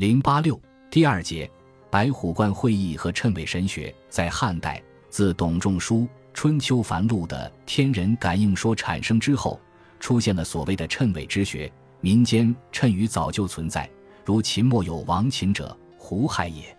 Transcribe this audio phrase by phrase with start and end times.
[0.00, 0.58] 零八六
[0.90, 1.46] 第二节，
[1.90, 9.60] 白虎观会议和谶纬神学在汉代自董仲舒《春秋繁露》的天人感应说产生之后，
[9.98, 11.70] 出现了所谓的谶纬之学。
[12.00, 13.90] 民间谶语早就存在，
[14.24, 16.74] 如秦末有亡秦者，胡亥也。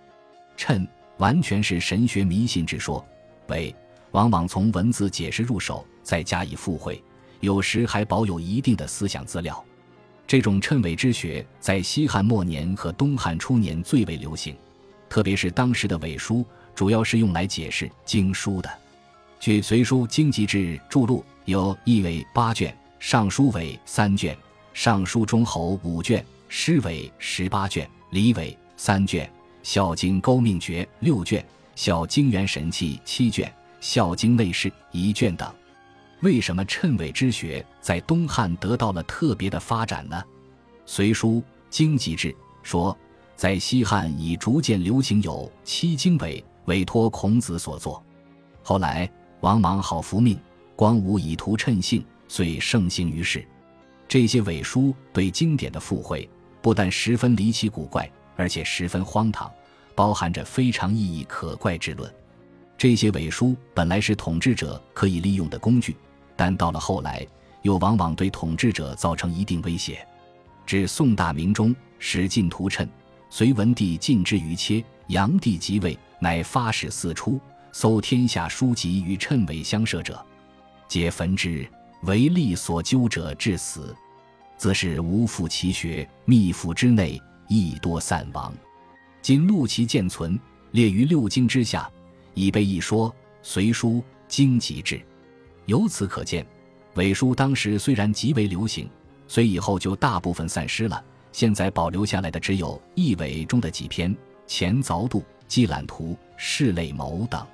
[0.57, 0.83] 谶
[1.17, 3.05] 完全是神学迷信之说，
[3.49, 3.71] 纬
[4.13, 6.99] 往往从文字解释入手，再加以附会，
[7.39, 9.63] 有时还保有一定的思想资料。
[10.27, 14.55] 这种谶纬之学在西汉末年和东汉初年最为流行，
[15.09, 18.70] 特别是当时的纬书，主要是用来解释经书的。
[19.39, 20.57] 据《隋书经籍志》
[20.88, 24.38] 注录，有易纬八卷，尚书纬三卷，
[24.73, 29.30] 尚书中侯五卷，诗纬十八卷，礼纬三卷，
[29.63, 31.44] 孝经勾命诀六卷，
[31.75, 35.52] 孝经元神器七卷，孝经内事一卷等。
[36.21, 40.23] 为什么谶纬之学在东汉得到了特别的发展呢？
[40.85, 42.95] 《隋书经籍志》说，
[43.35, 48.03] 在西汉已逐渐流行有七经纬，委托孔子所作。
[48.61, 50.39] 后来王莽好服命，
[50.75, 53.44] 光武以图谶性，遂盛行于世。
[54.08, 56.30] 这些伪书对经典的附会，
[56.61, 59.52] 不但十分离奇古怪，而且十分荒唐，
[59.95, 62.14] 包含着非常意义可怪之论。
[62.77, 65.97] 这些伪书本来是统治者可以利用的工具。
[66.42, 67.23] 但到了后来，
[67.61, 70.03] 又往往对统治者造成一定威胁。
[70.66, 72.89] 至宋大明中，史进图谶，
[73.30, 74.83] 隋文帝禁之于切。
[75.09, 77.39] 炀帝即位，乃发使四出，
[77.72, 80.20] 搜天下书籍与谶纬相涉者，
[80.88, 81.70] 皆焚之。
[82.06, 83.95] 唯利所究者致死，
[84.58, 88.52] 则是无复其学，秘府之内亦多散亡。
[89.22, 90.39] 今录其见存，
[90.72, 91.88] 列于六经之下，
[92.33, 93.11] 已被一说
[93.44, 94.95] 《隋书经籍志》。
[95.72, 96.45] 由此可见，
[96.95, 98.89] 伪书当时虽然极为流行，
[99.25, 101.02] 虽以后就大部分散失了。
[101.31, 104.14] 现在保留下来的只有《易伪》中的几篇
[104.45, 107.39] 《前凿度》《积览图》《室类谋》等，《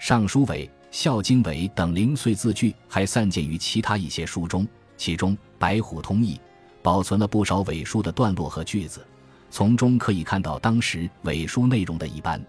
[0.00, 4.66] 尚书伪》《孝经伪》等零碎字句还散见于其他一些书中。
[4.96, 6.34] 其中《白虎通义》
[6.82, 9.06] 保存了不少伪书的段落和句子，
[9.48, 12.44] 从中可以看到当时伪书内容的一般。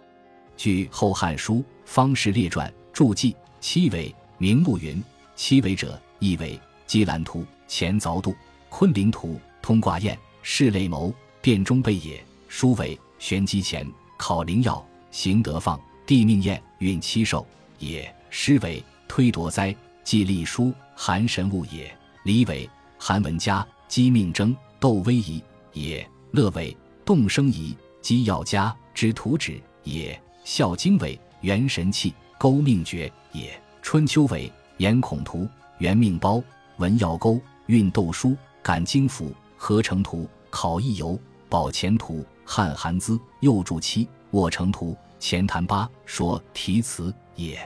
[0.57, 4.11] 据《后汉书·方士列传》注记，七伪。
[4.37, 5.01] 名目云：
[5.35, 8.35] 七纬者，意为积兰图、前凿度、
[8.69, 12.23] 昆灵图、通卦验、室类谋、变中备也。
[12.47, 17.45] 书为玄机前、考灵药、行德放、地命验、运七寿
[17.79, 18.13] 也。
[18.29, 19.73] 诗为推夺灾、
[20.03, 21.93] 记隶书、含神物也。
[22.23, 25.41] 李为韩文家、积命征、斗威仪
[25.73, 26.05] 也。
[26.31, 26.75] 乐为
[27.05, 30.21] 动生仪、积要家之图纸也。
[30.43, 33.59] 孝经为元神器、勾命诀也。
[33.85, 35.47] 春秋纬言孔图、
[35.77, 36.41] 元命包、
[36.77, 41.17] 文耀钩、运斗书、感经符、合成图、考异游、
[41.49, 47.59] 宝钱图、汉韩资、右注七、卧成图、钱谈八说题词也。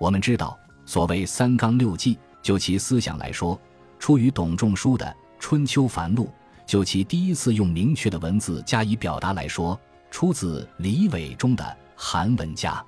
[0.00, 0.56] 我们知道，
[0.86, 3.60] 所谓三纲六纪，就其思想来说，
[3.98, 5.04] 出于董仲舒的
[5.40, 6.26] 《春秋繁露》；
[6.64, 9.76] 就其第一次用明确的文字加以表达来说，
[10.12, 11.64] 出自李伟中的
[11.96, 12.74] 《韩文家》。《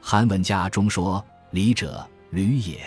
[0.00, 1.22] 韩文家》中说。
[1.52, 2.80] 礼者，吕也。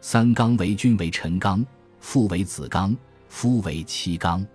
[0.00, 1.64] 三纲为君为臣纲，
[1.98, 2.96] 父为子纲，
[3.28, 4.46] 夫为妻纲。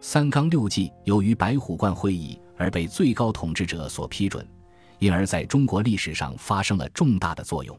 [0.00, 4.46] 三纲六纪由于白虎观会议而被最高统治者所批准，
[4.98, 7.78] 因而在中国历史上发生了重大的作用。